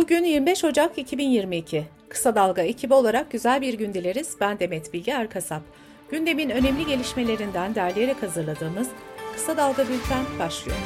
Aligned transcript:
Bugün 0.00 0.24
25 0.24 0.64
Ocak 0.64 0.98
2022. 0.98 1.84
Kısa 2.08 2.34
Dalga 2.34 2.62
ekibi 2.62 2.94
olarak 2.94 3.30
güzel 3.30 3.60
bir 3.60 3.74
gün 3.74 3.94
dileriz. 3.94 4.36
Ben 4.40 4.58
Demet 4.58 4.92
Bilge 4.92 5.10
Erkasap. 5.10 5.62
Gündemin 6.10 6.50
önemli 6.50 6.86
gelişmelerinden 6.86 7.74
derleyerek 7.74 8.22
hazırladığımız 8.22 8.88
Kısa 9.34 9.56
Dalga 9.56 9.82
Bülten 9.82 10.38
başlıyor. 10.38 10.78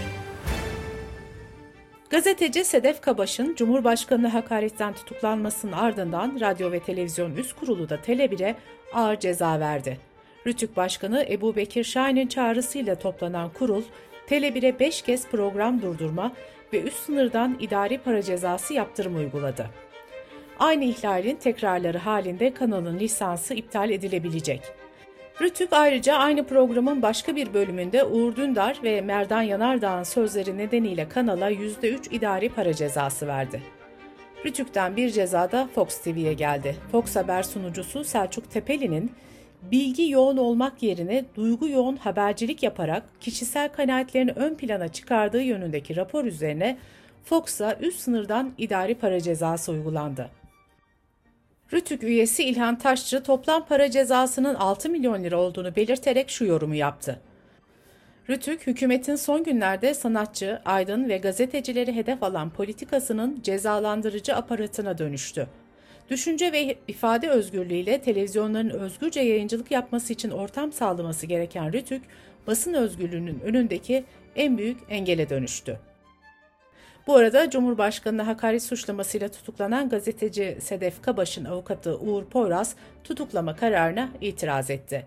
Gazeteci 2.10 2.64
Sedef 2.64 3.00
Kabaş'ın 3.00 3.54
Cumhurbaşkanı 3.54 4.28
hakaretten 4.28 4.94
tutuklanmasının 4.94 5.72
ardından 5.72 6.40
Radyo 6.40 6.72
ve 6.72 6.80
Televizyon 6.80 7.36
Üst 7.36 7.52
Kurulu 7.52 7.88
da 7.88 7.94
Tele1'e 7.94 8.56
ağır 8.94 9.20
ceza 9.20 9.60
verdi. 9.60 9.98
Rütük 10.46 10.76
Başkanı 10.76 11.26
Ebu 11.30 11.56
Bekir 11.56 11.84
Şahin'in 11.84 12.26
çağrısıyla 12.26 12.94
toplanan 12.94 13.50
kurul, 13.58 13.82
Tele1'e 14.28 14.78
5 14.78 15.02
kez 15.02 15.26
program 15.28 15.82
durdurma 15.82 16.32
ve 16.74 16.82
üst 16.82 16.98
sınırdan 16.98 17.56
idari 17.60 17.98
para 17.98 18.22
cezası 18.22 18.74
yaptırım 18.74 19.16
uyguladı. 19.16 19.70
Aynı 20.58 20.84
ihlalin 20.84 21.36
tekrarları 21.36 21.98
halinde 21.98 22.54
kanalın 22.54 22.98
lisansı 22.98 23.54
iptal 23.54 23.90
edilebilecek. 23.90 24.62
Rütük 25.40 25.72
ayrıca 25.72 26.14
aynı 26.14 26.46
programın 26.46 27.02
başka 27.02 27.36
bir 27.36 27.54
bölümünde 27.54 28.04
Uğur 28.04 28.36
Dündar 28.36 28.80
ve 28.84 29.00
Merdan 29.00 29.42
Yanardağ'ın 29.42 30.02
sözleri 30.02 30.58
nedeniyle 30.58 31.08
kanala 31.08 31.50
%3 31.50 32.10
idari 32.10 32.48
para 32.48 32.74
cezası 32.74 33.26
verdi. 33.26 33.62
Rütük'ten 34.44 34.96
bir 34.96 35.10
ceza 35.10 35.52
da 35.52 35.68
Fox 35.74 35.98
TV'ye 35.98 36.32
geldi. 36.32 36.76
Fox 36.92 37.16
Haber 37.16 37.42
sunucusu 37.42 38.04
Selçuk 38.04 38.50
Tepeli'nin 38.50 39.12
bilgi 39.70 40.10
yoğun 40.10 40.36
olmak 40.36 40.82
yerine 40.82 41.24
duygu 41.36 41.68
yoğun 41.68 41.96
habercilik 41.96 42.62
yaparak 42.62 43.02
kişisel 43.20 43.72
kanaatlerini 43.72 44.32
ön 44.32 44.54
plana 44.54 44.88
çıkardığı 44.88 45.42
yönündeki 45.42 45.96
rapor 45.96 46.24
üzerine 46.24 46.78
Fox'a 47.24 47.76
üst 47.80 48.00
sınırdan 48.00 48.52
idari 48.58 48.94
para 48.94 49.20
cezası 49.20 49.72
uygulandı. 49.72 50.30
Rütük 51.72 52.02
üyesi 52.02 52.44
İlhan 52.44 52.78
Taşçı 52.78 53.22
toplam 53.22 53.66
para 53.66 53.90
cezasının 53.90 54.54
6 54.54 54.90
milyon 54.90 55.24
lira 55.24 55.36
olduğunu 55.36 55.76
belirterek 55.76 56.30
şu 56.30 56.44
yorumu 56.44 56.74
yaptı. 56.74 57.20
Rütük, 58.30 58.66
hükümetin 58.66 59.16
son 59.16 59.44
günlerde 59.44 59.94
sanatçı, 59.94 60.60
aydın 60.64 61.08
ve 61.08 61.18
gazetecileri 61.18 61.96
hedef 61.96 62.22
alan 62.22 62.50
politikasının 62.50 63.40
cezalandırıcı 63.42 64.36
aparatına 64.36 64.98
dönüştü. 64.98 65.48
Düşünce 66.10 66.52
ve 66.52 66.76
ifade 66.88 67.28
özgürlüğüyle 67.28 68.00
televizyonların 68.00 68.70
özgürce 68.70 69.20
yayıncılık 69.20 69.70
yapması 69.70 70.12
için 70.12 70.30
ortam 70.30 70.72
sağlaması 70.72 71.26
gereken 71.26 71.72
Rütük, 71.72 72.02
basın 72.46 72.74
özgürlüğünün 72.74 73.40
önündeki 73.40 74.04
en 74.36 74.58
büyük 74.58 74.78
engele 74.88 75.30
dönüştü. 75.30 75.78
Bu 77.06 77.16
arada 77.16 77.50
Cumhurbaşkanı'na 77.50 78.26
hakaret 78.26 78.62
suçlamasıyla 78.62 79.28
tutuklanan 79.28 79.88
gazeteci 79.88 80.58
Sedef 80.60 81.02
Kabaş'ın 81.02 81.44
avukatı 81.44 81.98
Uğur 81.98 82.24
Poyraz 82.24 82.76
tutuklama 83.04 83.56
kararına 83.56 84.08
itiraz 84.20 84.70
etti. 84.70 85.06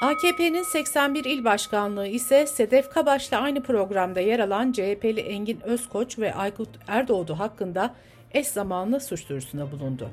AKP'nin 0.00 0.62
81 0.62 1.24
il 1.24 1.44
başkanlığı 1.44 2.06
ise 2.06 2.46
Sedef 2.46 2.90
Kabaş'la 2.90 3.40
aynı 3.40 3.62
programda 3.62 4.20
yer 4.20 4.38
alan 4.38 4.72
CHP'li 4.72 5.20
Engin 5.20 5.60
Özkoç 5.60 6.18
ve 6.18 6.34
Aykut 6.34 6.68
Erdoğdu 6.88 7.38
hakkında 7.38 7.94
eş 8.36 8.46
zamanlı 8.46 9.00
suç 9.00 9.28
duyurusuna 9.28 9.72
bulundu. 9.72 10.10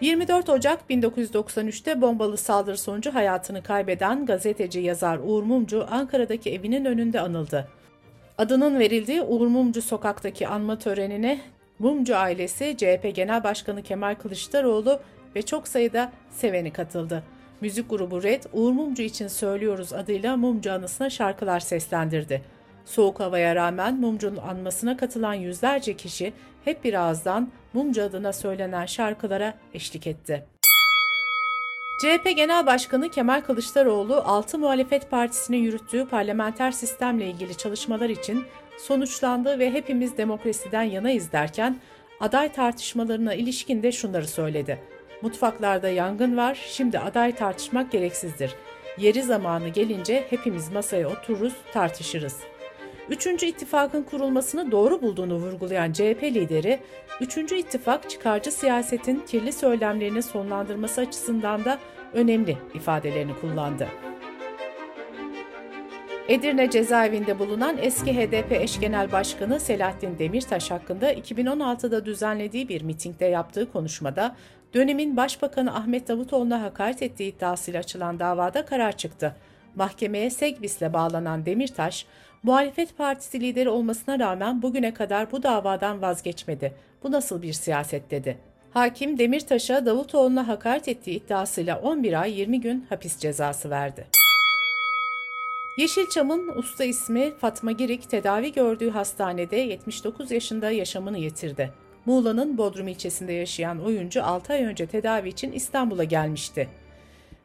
24 0.00 0.48
Ocak 0.48 0.90
1993'te 0.90 2.00
bombalı 2.00 2.36
saldırı 2.36 2.78
sonucu 2.78 3.14
hayatını 3.14 3.62
kaybeden 3.62 4.26
gazeteci 4.26 4.80
yazar 4.80 5.18
Uğur 5.24 5.42
Mumcu 5.42 5.86
Ankara'daki 5.90 6.52
evinin 6.52 6.84
önünde 6.84 7.20
anıldı. 7.20 7.68
Adının 8.38 8.78
verildiği 8.78 9.22
Uğur 9.22 9.46
Mumcu 9.46 9.82
sokaktaki 9.82 10.48
anma 10.48 10.78
törenine 10.78 11.40
Mumcu 11.78 12.16
ailesi, 12.16 12.76
CHP 12.76 13.14
Genel 13.14 13.44
Başkanı 13.44 13.82
Kemal 13.82 14.14
Kılıçdaroğlu 14.14 15.00
ve 15.36 15.42
çok 15.42 15.68
sayıda 15.68 16.12
seveni 16.30 16.72
katıldı. 16.72 17.22
Müzik 17.60 17.90
grubu 17.90 18.22
Red, 18.22 18.42
Uğur 18.52 18.72
Mumcu 18.72 19.02
için 19.02 19.28
söylüyoruz 19.28 19.92
adıyla 19.92 20.36
Mumcu 20.36 20.72
anısına 20.72 21.10
şarkılar 21.10 21.60
seslendirdi. 21.60 22.42
Soğuk 22.84 23.20
havaya 23.20 23.54
rağmen 23.54 23.94
Mumcu'nun 23.94 24.36
anmasına 24.36 24.96
katılan 24.96 25.34
yüzlerce 25.34 25.96
kişi 25.96 26.32
hep 26.64 26.84
bir 26.84 26.94
ağızdan 26.94 27.48
Mumcu 27.72 28.02
adına 28.02 28.32
söylenen 28.32 28.86
şarkılara 28.86 29.54
eşlik 29.74 30.06
etti. 30.06 30.44
CHP 32.00 32.36
Genel 32.36 32.66
Başkanı 32.66 33.08
Kemal 33.08 33.40
Kılıçdaroğlu, 33.40 34.14
6 34.14 34.58
muhalefet 34.58 35.10
partisinin 35.10 35.58
yürüttüğü 35.58 36.08
parlamenter 36.08 36.72
sistemle 36.72 37.26
ilgili 37.26 37.56
çalışmalar 37.56 38.08
için 38.08 38.44
sonuçlandı 38.78 39.58
ve 39.58 39.72
hepimiz 39.72 40.18
demokrasiden 40.18 40.82
yanayız 40.82 41.32
derken 41.32 41.78
aday 42.20 42.52
tartışmalarına 42.52 43.34
ilişkin 43.34 43.82
de 43.82 43.92
şunları 43.92 44.26
söyledi. 44.26 44.80
Mutfaklarda 45.22 45.88
yangın 45.88 46.36
var, 46.36 46.58
şimdi 46.68 46.98
aday 46.98 47.34
tartışmak 47.34 47.92
gereksizdir. 47.92 48.54
Yeri 48.98 49.22
zamanı 49.22 49.68
gelince 49.68 50.26
hepimiz 50.30 50.72
masaya 50.72 51.08
otururuz, 51.08 51.54
tartışırız.'' 51.72 52.53
Üçüncü 53.10 53.46
ittifakın 53.46 54.02
kurulmasını 54.02 54.70
doğru 54.70 55.02
bulduğunu 55.02 55.34
vurgulayan 55.34 55.92
CHP 55.92 56.22
lideri, 56.22 56.80
Üçüncü 57.20 57.56
ittifak 57.56 58.10
çıkarcı 58.10 58.52
siyasetin 58.52 59.20
kirli 59.20 59.52
söylemlerini 59.52 60.22
sonlandırması 60.22 61.00
açısından 61.00 61.64
da 61.64 61.78
önemli 62.12 62.58
ifadelerini 62.74 63.32
kullandı. 63.40 63.88
Edirne 66.28 66.70
cezaevinde 66.70 67.38
bulunan 67.38 67.78
eski 67.78 68.16
HDP 68.16 68.52
eş 68.52 68.80
genel 68.80 69.12
başkanı 69.12 69.60
Selahattin 69.60 70.18
Demirtaş 70.18 70.70
hakkında 70.70 71.12
2016'da 71.12 72.06
düzenlediği 72.06 72.68
bir 72.68 72.82
mitingde 72.82 73.24
yaptığı 73.24 73.72
konuşmada 73.72 74.36
dönemin 74.74 75.16
başbakanı 75.16 75.74
Ahmet 75.74 76.08
Davutoğlu'na 76.08 76.62
hakaret 76.62 77.02
ettiği 77.02 77.32
iddiasıyla 77.36 77.80
açılan 77.80 78.18
davada 78.18 78.64
karar 78.64 78.96
çıktı. 78.96 79.36
Mahkemeye 79.74 80.30
Segbis'le 80.30 80.92
bağlanan 80.92 81.46
Demirtaş, 81.46 82.06
Muhalefet 82.44 82.96
partisi 82.98 83.40
lideri 83.40 83.68
olmasına 83.68 84.18
rağmen 84.18 84.62
bugüne 84.62 84.94
kadar 84.94 85.32
bu 85.32 85.42
davadan 85.42 86.02
vazgeçmedi. 86.02 86.72
Bu 87.02 87.12
nasıl 87.12 87.42
bir 87.42 87.52
siyaset 87.52 88.10
dedi. 88.10 88.38
Hakim 88.70 89.18
Demirtaş'a 89.18 89.86
Davutoğlu'na 89.86 90.48
hakaret 90.48 90.88
ettiği 90.88 91.16
iddiasıyla 91.16 91.80
11 91.80 92.20
ay 92.20 92.40
20 92.40 92.60
gün 92.60 92.86
hapis 92.88 93.18
cezası 93.18 93.70
verdi. 93.70 94.06
Yeşilçam'ın 95.78 96.48
usta 96.58 96.84
ismi 96.84 97.30
Fatma 97.38 97.72
Girik 97.72 98.10
tedavi 98.10 98.52
gördüğü 98.52 98.90
hastanede 98.90 99.56
79 99.56 100.30
yaşında 100.30 100.70
yaşamını 100.70 101.18
yitirdi. 101.18 101.72
Muğla'nın 102.06 102.58
Bodrum 102.58 102.88
ilçesinde 102.88 103.32
yaşayan 103.32 103.84
oyuncu 103.84 104.24
6 104.24 104.52
ay 104.52 104.64
önce 104.64 104.86
tedavi 104.86 105.28
için 105.28 105.52
İstanbul'a 105.52 106.04
gelmişti. 106.04 106.68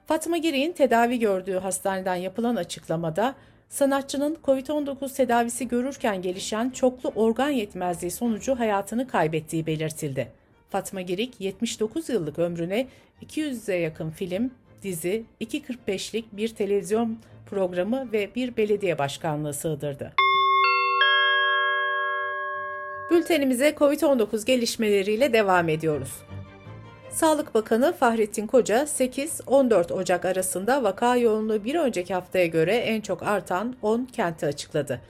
Fatma 0.06 0.38
Girik'in 0.38 0.72
tedavi 0.72 1.20
gördüğü 1.20 1.58
hastaneden 1.58 2.16
yapılan 2.16 2.56
açıklamada 2.56 3.36
sanatçının 3.70 4.38
COVID-19 4.44 5.16
tedavisi 5.16 5.68
görürken 5.68 6.22
gelişen 6.22 6.70
çoklu 6.70 7.10
organ 7.16 7.50
yetmezliği 7.50 8.12
sonucu 8.12 8.60
hayatını 8.60 9.08
kaybettiği 9.08 9.66
belirtildi. 9.66 10.32
Fatma 10.70 11.02
Girik 11.02 11.34
79 11.40 12.10
yıllık 12.10 12.40
ömrüne 12.40 12.88
200'e 13.26 13.76
yakın 13.76 14.10
film, 14.10 14.52
dizi, 14.84 15.24
2.45'lik 15.42 16.38
bir 16.38 16.48
televizyon 16.48 17.18
programı 17.50 18.12
ve 18.12 18.36
bir 18.36 18.58
belediye 18.58 18.98
başkanlığı 18.98 19.54
sığdırdı. 19.54 20.14
Bültenimize 23.12 23.70
COVID-19 23.70 24.46
gelişmeleriyle 24.46 25.34
devam 25.34 25.70
ediyoruz. 25.70 26.12
Sağlık 27.12 27.54
Bakanı 27.54 27.94
Fahrettin 27.94 28.48
Koca 28.48 28.84
8-14 28.84 29.94
Ocak 29.94 30.26
arasında 30.26 30.84
vaka 30.84 31.16
yoğunluğu 31.16 31.64
bir 31.64 31.76
önceki 31.76 32.14
haftaya 32.14 32.46
göre 32.46 32.76
en 32.76 33.02
çok 33.02 33.24
artan 33.24 33.76
10 33.82 34.06
kenti 34.06 34.46
açıkladı. 34.46 35.02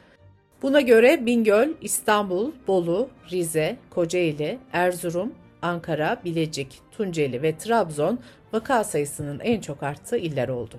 Buna 0.61 0.81
göre 0.81 1.25
Bingöl, 1.25 1.69
İstanbul, 1.81 2.51
Bolu, 2.67 3.09
Rize, 3.31 3.77
Kocaeli, 3.89 4.59
Erzurum, 4.73 5.33
Ankara, 5.61 6.21
Bilecik, 6.25 6.81
Tunceli 6.91 7.41
ve 7.41 7.57
Trabzon 7.57 8.19
vaka 8.53 8.83
sayısının 8.83 9.39
en 9.39 9.61
çok 9.61 9.83
arttığı 9.83 10.17
iller 10.17 10.49
oldu. 10.49 10.75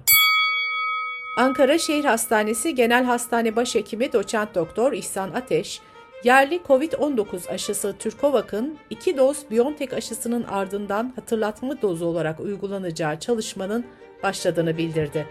Ankara 1.37 1.79
Şehir 1.79 2.05
Hastanesi 2.05 2.75
Genel 2.75 3.05
Hastane 3.05 3.57
Başhekimi 3.57 4.13
Doçent 4.13 4.55
Doktor 4.55 4.93
İhsan 4.93 5.31
Ateş, 5.31 5.81
Yerli 6.25 6.61
COVID-19 6.69 7.51
aşısı 7.51 7.95
Türkovak'ın 7.99 8.79
2 8.91 9.17
doz 9.17 9.51
BioNTech 9.51 9.95
aşısının 9.95 10.43
ardından 10.45 11.13
hatırlatma 11.17 11.83
dozu 11.83 12.07
olarak 12.07 12.41
uygulanacağı 12.41 13.21
çalışmanın 13.21 13.87
başladığını 14.23 14.77
bildirdi. 14.77 15.27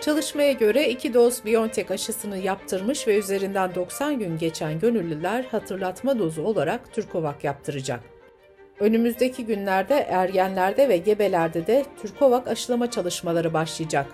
Çalışmaya 0.00 0.52
göre 0.52 0.88
2 0.88 1.14
doz 1.14 1.44
BioNTech 1.44 1.90
aşısını 1.90 2.38
yaptırmış 2.38 3.08
ve 3.08 3.18
üzerinden 3.18 3.74
90 3.74 4.18
gün 4.18 4.38
geçen 4.38 4.80
gönüllüler 4.80 5.44
hatırlatma 5.44 6.18
dozu 6.18 6.42
olarak 6.42 6.92
Türkovak 6.92 7.44
yaptıracak. 7.44 8.00
Önümüzdeki 8.80 9.46
günlerde 9.46 9.94
ergenlerde 9.94 10.88
ve 10.88 10.96
gebelerde 10.96 11.66
de 11.66 11.84
Türkovak 12.02 12.48
aşılama 12.48 12.90
çalışmaları 12.90 13.52
başlayacak. 13.52 14.06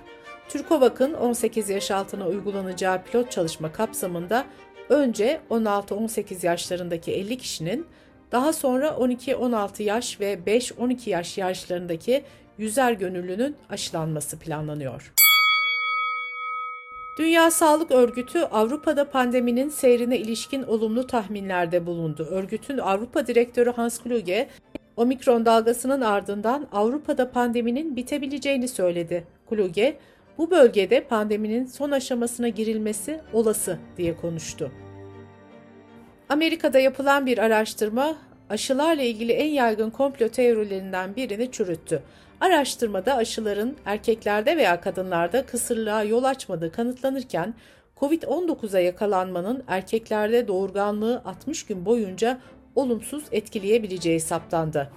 Türkovak'ın 0.48 1.14
18 1.14 1.70
yaş 1.70 1.90
altına 1.90 2.26
uygulanacağı 2.26 3.02
pilot 3.02 3.30
çalışma 3.30 3.72
kapsamında 3.72 4.44
Önce 4.88 5.40
16-18 5.50 6.46
yaşlarındaki 6.46 7.12
50 7.12 7.38
kişinin, 7.38 7.86
daha 8.32 8.52
sonra 8.52 8.88
12-16 8.88 9.82
yaş 9.82 10.20
ve 10.20 10.38
5-12 10.46 11.10
yaş 11.10 11.38
yaşlarındaki 11.38 12.24
yüzer 12.58 12.92
gönüllünün 12.92 13.56
aşılanması 13.70 14.38
planlanıyor. 14.38 15.12
Dünya 17.18 17.50
Sağlık 17.50 17.90
Örgütü 17.90 18.38
Avrupa'da 18.38 19.10
pandeminin 19.10 19.68
seyrine 19.68 20.18
ilişkin 20.18 20.62
olumlu 20.62 21.06
tahminlerde 21.06 21.86
bulundu. 21.86 22.26
Örgütün 22.30 22.78
Avrupa 22.78 23.26
Direktörü 23.26 23.70
Hans 23.70 24.02
Kluge, 24.02 24.48
omikron 24.96 25.46
dalgasının 25.46 26.00
ardından 26.00 26.66
Avrupa'da 26.72 27.30
pandeminin 27.30 27.96
bitebileceğini 27.96 28.68
söyledi. 28.68 29.24
Kluge, 29.50 29.98
bu 30.38 30.50
bölgede 30.50 31.04
pandeminin 31.04 31.66
son 31.66 31.90
aşamasına 31.90 32.48
girilmesi 32.48 33.20
olası 33.32 33.78
diye 33.96 34.16
konuştu. 34.16 34.72
Amerika'da 36.28 36.78
yapılan 36.78 37.26
bir 37.26 37.38
araştırma 37.38 38.16
aşılarla 38.50 39.02
ilgili 39.02 39.32
en 39.32 39.50
yaygın 39.50 39.90
komplo 39.90 40.28
teorilerinden 40.28 41.16
birini 41.16 41.50
çürüttü. 41.50 42.02
Araştırmada 42.40 43.16
aşıların 43.16 43.76
erkeklerde 43.84 44.56
veya 44.56 44.80
kadınlarda 44.80 45.46
kısırlığa 45.46 46.02
yol 46.02 46.24
açmadığı 46.24 46.72
kanıtlanırken 46.72 47.54
COVID-19'a 47.96 48.80
yakalanmanın 48.80 49.64
erkeklerde 49.68 50.48
doğurganlığı 50.48 51.22
60 51.24 51.66
gün 51.66 51.84
boyunca 51.84 52.40
olumsuz 52.74 53.24
etkileyebileceği 53.32 54.20
saptandı. 54.20 54.90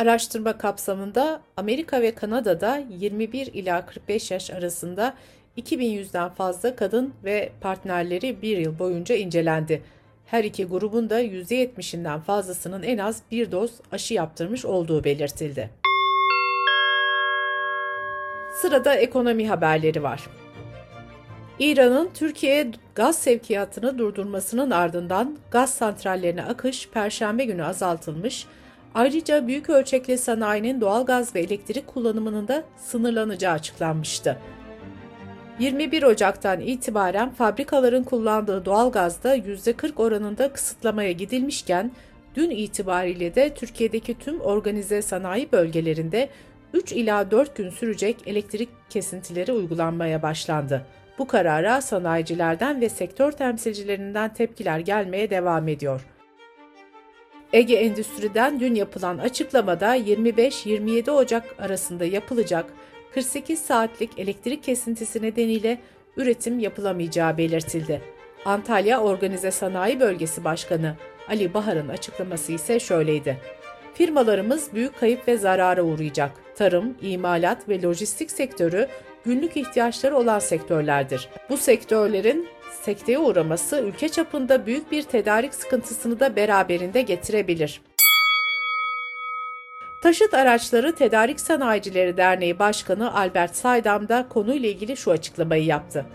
Araştırma 0.00 0.58
kapsamında 0.58 1.40
Amerika 1.56 2.02
ve 2.02 2.14
Kanada'da 2.14 2.82
21 2.90 3.46
ila 3.46 3.86
45 3.86 4.30
yaş 4.30 4.50
arasında 4.50 5.14
2100'den 5.58 6.28
fazla 6.28 6.76
kadın 6.76 7.14
ve 7.24 7.52
partnerleri 7.60 8.42
bir 8.42 8.58
yıl 8.58 8.78
boyunca 8.78 9.14
incelendi. 9.14 9.82
Her 10.26 10.44
iki 10.44 10.64
grubun 10.64 11.10
da 11.10 11.22
%70'inden 11.22 12.20
fazlasının 12.20 12.82
en 12.82 12.98
az 12.98 13.22
bir 13.30 13.52
doz 13.52 13.70
aşı 13.92 14.14
yaptırmış 14.14 14.64
olduğu 14.64 15.04
belirtildi. 15.04 15.70
Sırada 18.62 18.94
ekonomi 18.94 19.48
haberleri 19.48 20.02
var. 20.02 20.26
İran'ın 21.58 22.10
Türkiye'ye 22.14 22.70
gaz 22.94 23.18
sevkiyatını 23.18 23.98
durdurmasının 23.98 24.70
ardından 24.70 25.38
gaz 25.50 25.74
santrallerine 25.74 26.42
akış 26.42 26.88
perşembe 26.88 27.44
günü 27.44 27.64
azaltılmış, 27.64 28.46
ayrıca 28.94 29.46
büyük 29.46 29.70
ölçekli 29.70 30.18
sanayinin 30.18 30.80
doğal 30.80 31.06
gaz 31.06 31.34
ve 31.34 31.40
elektrik 31.40 31.86
kullanımının 31.86 32.48
da 32.48 32.64
sınırlanacağı 32.76 33.52
açıklanmıştı. 33.52 34.38
21 35.58 36.02
Ocak'tan 36.02 36.60
itibaren 36.60 37.30
fabrikaların 37.30 38.04
kullandığı 38.04 38.64
doğal 38.64 38.92
gazda 38.92 39.36
%40 39.36 39.96
oranında 39.96 40.52
kısıtlamaya 40.52 41.12
gidilmişken, 41.12 41.92
dün 42.34 42.50
itibariyle 42.50 43.34
de 43.34 43.54
Türkiye'deki 43.54 44.18
tüm 44.18 44.40
organize 44.40 45.02
sanayi 45.02 45.52
bölgelerinde 45.52 46.28
3 46.74 46.92
ila 46.92 47.30
4 47.30 47.56
gün 47.56 47.70
sürecek 47.70 48.16
elektrik 48.26 48.68
kesintileri 48.90 49.52
uygulanmaya 49.52 50.22
başlandı. 50.22 50.86
Bu 51.18 51.26
karara 51.26 51.80
sanayicilerden 51.80 52.80
ve 52.80 52.88
sektör 52.88 53.32
temsilcilerinden 53.32 54.34
tepkiler 54.34 54.78
gelmeye 54.78 55.30
devam 55.30 55.68
ediyor. 55.68 56.06
Ege 57.52 57.74
Endüstri'den 57.74 58.60
dün 58.60 58.74
yapılan 58.74 59.18
açıklamada 59.18 59.96
25-27 59.96 61.10
Ocak 61.10 61.54
arasında 61.58 62.04
yapılacak 62.04 62.66
48 63.14 63.58
saatlik 63.58 64.18
elektrik 64.18 64.62
kesintisi 64.62 65.22
nedeniyle 65.22 65.78
üretim 66.16 66.58
yapılamayacağı 66.58 67.38
belirtildi. 67.38 68.02
Antalya 68.44 69.00
Organize 69.00 69.50
Sanayi 69.50 70.00
Bölgesi 70.00 70.44
Başkanı 70.44 70.96
Ali 71.28 71.54
Bahar'ın 71.54 71.88
açıklaması 71.88 72.52
ise 72.52 72.80
şöyleydi. 72.80 73.38
Firmalarımız 73.94 74.74
büyük 74.74 75.00
kayıp 75.00 75.28
ve 75.28 75.36
zarara 75.36 75.82
uğrayacak. 75.82 76.32
Tarım, 76.56 76.94
imalat 77.02 77.68
ve 77.68 77.82
lojistik 77.82 78.30
sektörü 78.30 78.88
günlük 79.24 79.56
ihtiyaçları 79.56 80.16
olan 80.16 80.38
sektörlerdir. 80.38 81.28
Bu 81.48 81.56
sektörlerin 81.56 82.48
sekteye 82.72 83.18
uğraması 83.18 83.80
ülke 83.80 84.08
çapında 84.08 84.66
büyük 84.66 84.92
bir 84.92 85.02
tedarik 85.02 85.54
sıkıntısını 85.54 86.20
da 86.20 86.36
beraberinde 86.36 87.02
getirebilir. 87.02 87.80
Taşıt 90.02 90.34
Araçları 90.34 90.94
Tedarik 90.94 91.40
Sanayicileri 91.40 92.16
Derneği 92.16 92.58
Başkanı 92.58 93.14
Albert 93.14 93.56
Saydam 93.56 94.08
da 94.08 94.26
konuyla 94.28 94.68
ilgili 94.68 94.96
şu 94.96 95.10
açıklamayı 95.10 95.64
yaptı. 95.64 96.06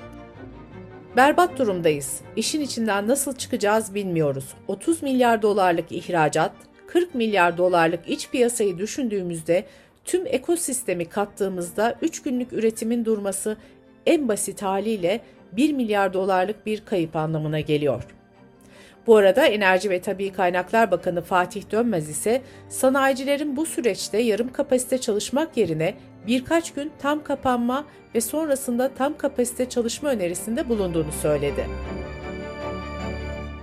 Berbat 1.15 1.59
durumdayız. 1.59 2.21
İşin 2.35 2.61
içinden 2.61 3.07
nasıl 3.07 3.35
çıkacağız 3.35 3.95
bilmiyoruz. 3.95 4.45
30 4.67 5.03
milyar 5.03 5.41
dolarlık 5.41 5.91
ihracat, 5.91 6.51
40 6.87 7.15
milyar 7.15 7.57
dolarlık 7.57 8.09
iç 8.09 8.29
piyasayı 8.29 8.77
düşündüğümüzde 8.77 9.65
tüm 10.05 10.27
ekosistemi 10.27 11.05
kattığımızda 11.05 11.95
3 12.01 12.21
günlük 12.21 12.53
üretimin 12.53 13.05
durması 13.05 13.57
en 14.05 14.27
basit 14.27 14.61
haliyle 14.61 15.21
1 15.57 15.73
milyar 15.73 16.13
dolarlık 16.13 16.65
bir 16.65 16.85
kayıp 16.85 17.15
anlamına 17.15 17.59
geliyor. 17.59 18.03
Bu 19.07 19.17
arada 19.17 19.45
Enerji 19.45 19.89
ve 19.89 20.01
Tabi 20.01 20.31
Kaynaklar 20.31 20.91
Bakanı 20.91 21.21
Fatih 21.21 21.71
Dönmez 21.71 22.09
ise 22.09 22.41
sanayicilerin 22.69 23.57
bu 23.57 23.65
süreçte 23.65 24.17
yarım 24.17 24.53
kapasite 24.53 24.97
çalışmak 24.97 25.57
yerine 25.57 25.93
birkaç 26.27 26.73
gün 26.73 26.91
tam 26.99 27.23
kapanma 27.23 27.85
ve 28.15 28.21
sonrasında 28.21 28.91
tam 28.97 29.17
kapasite 29.17 29.69
çalışma 29.69 30.09
önerisinde 30.09 30.69
bulunduğunu 30.69 31.11
söyledi. 31.21 31.65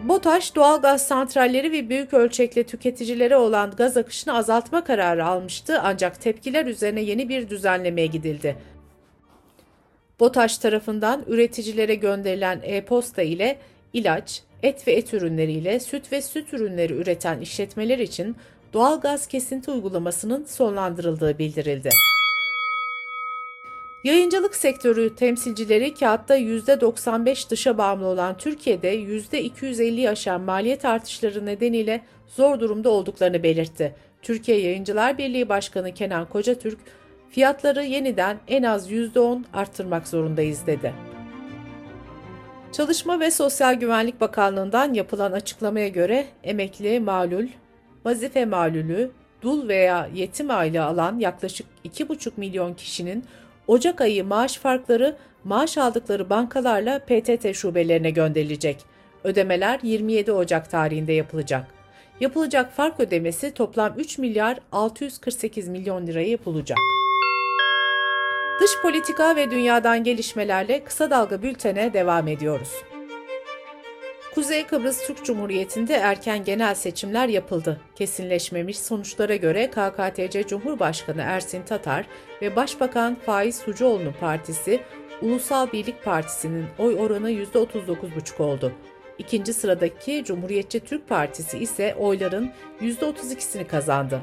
BOTAŞ 0.03 0.55
doğal 0.55 0.81
gaz 0.83 1.07
santralleri 1.07 1.73
ve 1.73 1.89
büyük 1.89 2.15
ölçekli 2.15 2.65
tüketicilere 2.65 3.37
olan 3.37 3.71
gaz 3.71 3.97
akışını 3.97 4.37
azaltma 4.37 4.85
kararı 4.85 5.27
almıştı 5.27 5.81
ancak 5.83 6.21
tepkiler 6.21 6.67
üzerine 6.67 7.01
yeni 7.01 7.29
bir 7.29 7.49
düzenlemeye 7.49 8.07
gidildi. 8.07 8.57
BOTAŞ 10.23 10.59
tarafından 10.59 11.25
üreticilere 11.27 11.95
gönderilen 11.95 12.61
e-posta 12.63 13.23
ile 13.23 13.59
ilaç, 13.93 14.43
et 14.63 14.89
ve 14.89 14.93
et 14.93 15.15
ürünleriyle 15.15 15.81
süt 15.81 16.13
ve 16.13 16.23
süt 16.23 16.55
ürünleri 16.55 16.93
üreten 16.93 17.41
işletmeler 17.41 17.99
için 17.99 18.37
doğal 18.73 19.01
gaz 19.01 19.27
kesinti 19.27 19.71
uygulamasının 19.71 20.45
sonlandırıldığı 20.45 21.39
bildirildi. 21.39 21.89
Yayıncılık 24.05 24.55
sektörü 24.57 25.17
temsilcileri 25.17 25.95
kağıtta 25.95 26.39
%95 26.39 27.51
dışa 27.51 27.79
bağımlı 27.79 28.07
olan 28.07 28.37
Türkiye'de 28.37 28.95
%250 28.97 30.11
aşan 30.11 30.41
maliyet 30.41 30.85
artışları 30.85 31.47
nedeniyle 31.47 32.01
zor 32.37 32.61
durumda 32.61 32.91
olduklarını 32.91 33.43
belirtti. 33.43 33.95
Türkiye 34.23 34.61
Yayıncılar 34.61 35.19
Birliği 35.19 35.49
Başkanı 35.49 35.95
Kenan 35.95 36.29
Kocatürk, 36.29 36.79
fiyatları 37.33 37.85
yeniden 37.85 38.39
en 38.49 38.63
az 38.63 38.91
%10 38.91 39.43
arttırmak 39.53 40.09
zorundayız 40.09 40.67
dedi. 40.67 40.95
Çalışma 42.73 43.21
ve 43.21 43.31
Sosyal 43.31 43.75
Güvenlik 43.75 44.21
Bakanlığı'ndan 44.21 44.95
yapılan 44.95 45.33
açıklamaya 45.33 45.89
göre 45.89 46.27
emekli, 46.45 47.01
malul, 47.01 47.47
vazife 48.05 48.45
malulü, 48.45 49.11
dul 49.43 49.69
veya 49.69 50.09
yetim 50.15 50.51
aile 50.51 50.81
alan 50.81 51.19
yaklaşık 51.19 51.67
2,5 51.85 52.31
milyon 52.37 52.75
kişinin 52.75 53.25
Ocak 53.67 54.01
ayı 54.01 54.25
maaş 54.25 54.57
farkları 54.57 55.17
maaş 55.45 55.79
aldıkları 55.79 56.31
bankalarla 56.31 56.99
PTT 56.99 57.55
şubelerine 57.55 58.11
gönderilecek. 58.11 58.81
Ödemeler 59.25 59.81
27 59.83 60.33
Ocak 60.33 60.71
tarihinde 60.71 61.13
yapılacak. 61.13 61.67
Yapılacak 62.21 62.73
fark 62.73 63.01
ödemesi 63.01 63.55
toplam 63.55 63.95
3 63.99 64.19
milyar 64.19 64.59
648 64.73 65.69
milyon 65.69 66.07
liraya 66.07 66.29
yapılacak. 66.29 66.79
Dış 68.61 68.71
politika 68.83 69.37
ve 69.37 69.51
dünyadan 69.51 70.05
gelişmelerle 70.05 70.85
kısa 70.85 71.11
dalga 71.11 71.43
bültene 71.43 71.93
devam 71.93 72.29
ediyoruz. 72.29 72.73
Kuzey 74.35 74.67
Kıbrıs 74.67 75.07
Türk 75.07 75.25
Cumhuriyeti'nde 75.25 75.95
erken 75.95 76.45
genel 76.45 76.75
seçimler 76.75 77.29
yapıldı. 77.29 77.81
Kesinleşmemiş 77.95 78.79
sonuçlara 78.79 79.37
göre 79.37 79.71
KKTC 79.71 80.47
Cumhurbaşkanı 80.47 81.23
Ersin 81.23 81.63
Tatar 81.63 82.07
ve 82.43 82.57
Başbakan 82.57 83.15
Faiz 83.27 83.57
Sucuoğlu'nun 83.57 84.15
partisi 84.21 84.81
Ulusal 85.23 85.73
Birlik 85.73 86.05
Partisi'nin 86.05 86.67
oy 86.79 86.95
oranı 86.95 87.31
%39,5 87.31 88.43
oldu. 88.43 88.73
İkinci 89.19 89.53
sıradaki 89.53 90.25
Cumhuriyetçi 90.25 90.81
Türk 90.81 91.09
Partisi 91.09 91.59
ise 91.59 91.95
oyların 91.99 92.51
%32'sini 92.81 93.67
kazandı. 93.67 94.21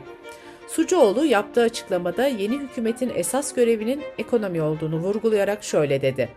Sucuoğlu 0.69 1.25
yaptığı 1.25 1.61
açıklamada 1.61 2.27
yeni 2.27 2.57
hükümetin 2.57 3.11
esas 3.15 3.53
görevinin 3.53 4.03
ekonomi 4.17 4.61
olduğunu 4.61 4.97
vurgulayarak 4.97 5.63
şöyle 5.63 6.01
dedi. 6.01 6.29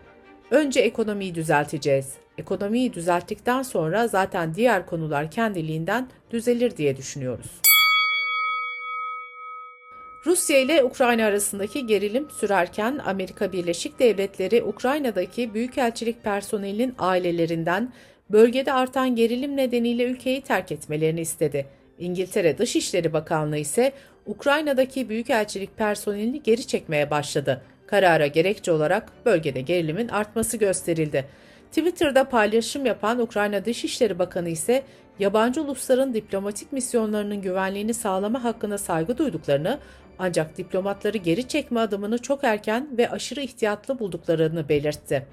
Önce 0.50 0.80
ekonomiyi 0.80 1.34
düzelteceğiz. 1.34 2.12
Ekonomiyi 2.38 2.92
düzelttikten 2.92 3.62
sonra 3.62 4.08
zaten 4.08 4.54
diğer 4.54 4.86
konular 4.86 5.30
kendiliğinden 5.30 6.08
düzelir 6.30 6.76
diye 6.76 6.96
düşünüyoruz. 6.96 7.60
Rusya 10.26 10.58
ile 10.58 10.84
Ukrayna 10.84 11.24
arasındaki 11.24 11.86
gerilim 11.86 12.30
sürerken 12.30 13.00
Amerika 13.06 13.52
Birleşik 13.52 13.98
Devletleri 13.98 14.62
Ukrayna'daki 14.62 15.54
büyükelçilik 15.54 16.24
personelinin 16.24 16.94
ailelerinden 16.98 17.92
bölgede 18.30 18.72
artan 18.72 19.16
gerilim 19.16 19.56
nedeniyle 19.56 20.04
ülkeyi 20.04 20.42
terk 20.42 20.72
etmelerini 20.72 21.20
istedi. 21.20 21.66
İngiltere 21.98 22.58
Dışişleri 22.58 23.12
Bakanlığı 23.12 23.58
ise 23.58 23.92
Ukrayna'daki 24.26 25.08
büyükelçilik 25.08 25.76
personelini 25.76 26.42
geri 26.42 26.66
çekmeye 26.66 27.10
başladı. 27.10 27.62
Karara 27.86 28.26
gerekçe 28.26 28.72
olarak 28.72 29.12
bölgede 29.26 29.60
gerilimin 29.60 30.08
artması 30.08 30.56
gösterildi. 30.56 31.24
Twitter'da 31.68 32.28
paylaşım 32.28 32.86
yapan 32.86 33.18
Ukrayna 33.18 33.64
Dışişleri 33.64 34.18
Bakanı 34.18 34.48
ise 34.48 34.82
yabancı 35.18 35.62
ulusların 35.62 36.14
diplomatik 36.14 36.72
misyonlarının 36.72 37.42
güvenliğini 37.42 37.94
sağlama 37.94 38.44
hakkına 38.44 38.78
saygı 38.78 39.18
duyduklarını 39.18 39.78
ancak 40.18 40.58
diplomatları 40.58 41.18
geri 41.18 41.48
çekme 41.48 41.80
adımını 41.80 42.18
çok 42.18 42.44
erken 42.44 42.88
ve 42.98 43.10
aşırı 43.10 43.40
ihtiyatlı 43.40 43.98
bulduklarını 43.98 44.68
belirtti. 44.68 45.26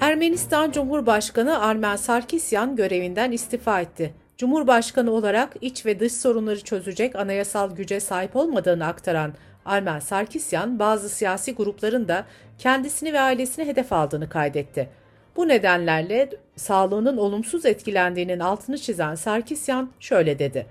Ermenistan 0.00 0.70
Cumhurbaşkanı 0.70 1.60
Armen 1.60 1.96
Sarkisyan 1.96 2.76
görevinden 2.76 3.32
istifa 3.32 3.80
etti. 3.80 4.14
Cumhurbaşkanı 4.38 5.10
olarak 5.10 5.56
iç 5.60 5.86
ve 5.86 6.00
dış 6.00 6.12
sorunları 6.12 6.60
çözecek 6.60 7.16
anayasal 7.16 7.76
güce 7.76 8.00
sahip 8.00 8.36
olmadığını 8.36 8.86
aktaran 8.86 9.32
Armen 9.64 10.00
Sarkisyan 10.00 10.78
bazı 10.78 11.08
siyasi 11.08 11.54
grupların 11.54 12.08
da 12.08 12.24
kendisini 12.58 13.12
ve 13.12 13.20
ailesini 13.20 13.66
hedef 13.66 13.92
aldığını 13.92 14.28
kaydetti. 14.28 14.88
Bu 15.36 15.48
nedenlerle 15.48 16.30
sağlığının 16.56 17.16
olumsuz 17.16 17.66
etkilendiğinin 17.66 18.40
altını 18.40 18.78
çizen 18.78 19.14
Sarkisyan 19.14 19.90
şöyle 20.00 20.38
dedi. 20.38 20.66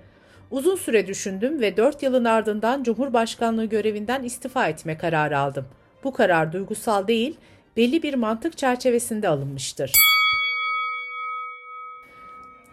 Uzun 0.50 0.76
süre 0.76 1.06
düşündüm 1.06 1.60
ve 1.60 1.76
4 1.76 2.02
yılın 2.02 2.24
ardından 2.24 2.82
Cumhurbaşkanlığı 2.82 3.64
görevinden 3.64 4.22
istifa 4.22 4.68
etme 4.68 4.98
kararı 4.98 5.38
aldım. 5.38 5.66
Bu 6.04 6.12
karar 6.12 6.52
duygusal 6.52 7.08
değil, 7.08 7.36
belli 7.76 8.02
bir 8.02 8.14
mantık 8.14 8.58
çerçevesinde 8.58 9.28
alınmıştır. 9.28 9.92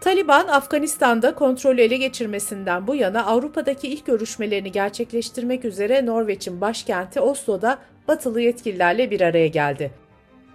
Taliban, 0.03 0.47
Afganistan'da 0.47 1.35
kontrolü 1.35 1.81
ele 1.81 1.97
geçirmesinden 1.97 2.87
bu 2.87 2.95
yana 2.95 3.25
Avrupa'daki 3.25 3.87
ilk 3.87 4.05
görüşmelerini 4.05 4.71
gerçekleştirmek 4.71 5.65
üzere 5.65 6.05
Norveç'in 6.05 6.61
başkenti 6.61 7.19
Oslo'da 7.19 7.77
batılı 8.07 8.41
yetkililerle 8.41 9.11
bir 9.11 9.21
araya 9.21 9.47
geldi. 9.47 9.91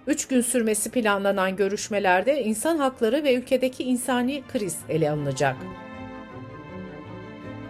Üç 0.07 0.27
gün 0.27 0.41
sürmesi 0.41 0.91
planlanan 0.91 1.55
görüşmelerde 1.55 2.43
insan 2.43 2.77
hakları 2.77 3.23
ve 3.23 3.35
ülkedeki 3.35 3.83
insani 3.83 4.43
kriz 4.53 4.77
ele 4.89 5.11
alınacak. 5.11 5.55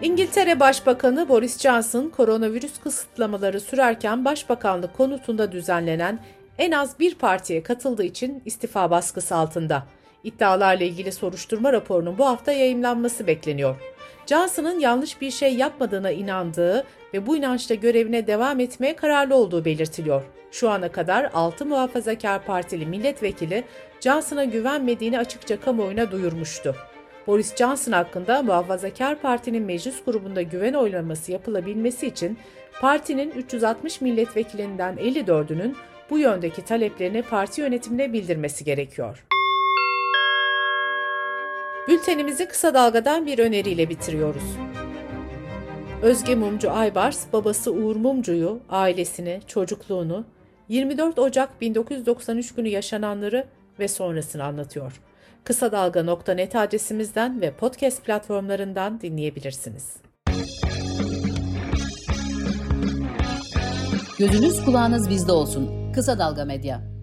İngiltere 0.02 0.60
Başbakanı 0.60 1.30
Boris 1.30 1.60
Johnson, 1.60 2.10
koronavirüs 2.10 2.80
kısıtlamaları 2.84 3.60
sürerken 3.60 4.26
Başbakanlık 4.26 4.98
konutunda 4.98 5.52
düzenlenen 5.52 6.20
en 6.58 6.72
az 6.72 7.00
bir 7.00 7.16
partiye 7.16 7.64
katıldığı 7.64 8.04
için 8.04 8.42
istifa 8.46 8.92
baskısı 8.92 9.36
altında. 9.36 9.84
İddialarla 10.24 10.84
ilgili 10.84 11.12
soruşturma 11.12 11.74
raporunun 11.74 12.18
bu 12.18 12.26
hafta 12.26 12.52
yayımlanması 12.52 13.28
bekleniyor. 13.28 13.76
Johnson'ın 14.26 14.80
yanlış 14.80 15.22
bir 15.22 15.32
şey 15.32 15.56
yapmadığına 15.56 16.12
inandığı 16.12 16.84
ve 17.14 17.28
bu 17.28 17.38
inançla 17.38 17.76
görevine 17.76 18.28
devam 18.28 18.60
etmeye 18.60 18.96
kararlı 18.96 19.36
olduğu 19.36 19.66
belirtiliyor. 19.66 20.24
Şu 20.52 20.70
ana 20.70 20.92
kadar 20.92 21.30
6 21.34 21.66
muhafazakar 21.66 22.46
partili 22.46 22.86
milletvekili 22.86 23.64
Johnson'a 24.00 24.44
güvenmediğini 24.44 25.20
açıkça 25.20 25.60
kamuoyuna 25.60 26.12
duyurmuştu. 26.12 26.76
Boris 27.28 27.56
Johnson 27.56 27.92
hakkında 27.92 28.42
Muhafazakar 28.42 29.16
Parti'nin 29.22 29.64
meclis 29.64 30.04
grubunda 30.06 30.42
güven 30.42 30.74
oylaması 30.74 31.32
yapılabilmesi 31.32 32.08
için 32.08 32.38
partinin 32.82 33.32
360 33.32 34.02
milletvekilinden 34.02 34.96
54'ünün 34.96 35.76
bu 36.10 36.18
yöndeki 36.18 36.66
taleplerini 36.66 37.22
parti 37.22 37.62
yönetimine 37.62 38.14
bildirmesi 38.14 38.64
gerekiyor. 38.64 39.26
Bültenimizi 41.90 42.48
kısa 42.48 42.74
dalgadan 42.74 43.26
bir 43.26 43.40
öneriyle 43.40 43.90
bitiriyoruz. 43.90 44.44
Özge 46.02 46.36
Mumcu 46.36 46.72
Aybars, 46.72 47.26
babası 47.34 47.72
Uğur 47.72 47.96
Mumcu'yu, 47.96 48.60
ailesini, 48.70 49.42
çocukluğunu, 49.48 50.26
24 50.68 51.20
Ocak 51.20 51.62
1993 51.62 52.56
günü 52.56 52.68
yaşananları 52.68 53.48
ve 53.80 53.88
sonrasını 53.88 54.44
anlatıyor. 54.44 55.02
Kısa 55.44 55.72
Dalga.net 55.72 56.56
adresimizden 56.56 57.42
ve 57.42 57.52
podcast 57.52 58.06
platformlarından 58.06 59.02
dinleyebilirsiniz. 59.02 59.94
Gözünüz 64.20 64.66
kulağınız 64.66 65.10
bizde 65.10 65.32
olsun. 65.32 65.92
Kısa 65.94 66.20
Dalga 66.20 66.46
Medya. 66.46 66.99